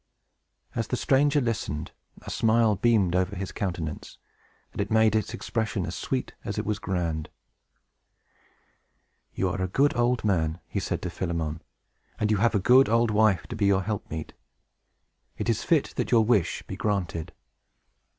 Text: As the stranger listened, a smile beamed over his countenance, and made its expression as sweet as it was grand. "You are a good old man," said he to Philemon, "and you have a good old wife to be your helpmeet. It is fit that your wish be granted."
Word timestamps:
As 0.73 0.87
the 0.87 0.97
stranger 0.97 1.39
listened, 1.39 1.91
a 2.23 2.31
smile 2.31 2.75
beamed 2.75 3.15
over 3.15 3.35
his 3.35 3.51
countenance, 3.51 4.17
and 4.73 4.89
made 4.89 5.15
its 5.15 5.31
expression 5.31 5.85
as 5.85 5.93
sweet 5.93 6.33
as 6.43 6.57
it 6.57 6.65
was 6.65 6.79
grand. 6.79 7.29
"You 9.35 9.47
are 9.49 9.61
a 9.61 9.67
good 9.67 9.95
old 9.95 10.23
man," 10.23 10.59
said 10.79 10.97
he 10.97 11.01
to 11.03 11.11
Philemon, 11.11 11.61
"and 12.19 12.31
you 12.31 12.37
have 12.37 12.55
a 12.55 12.59
good 12.59 12.89
old 12.89 13.11
wife 13.11 13.45
to 13.45 13.55
be 13.55 13.67
your 13.67 13.83
helpmeet. 13.83 14.33
It 15.37 15.49
is 15.49 15.63
fit 15.63 15.93
that 15.97 16.09
your 16.09 16.25
wish 16.25 16.63
be 16.63 16.75
granted." 16.75 17.31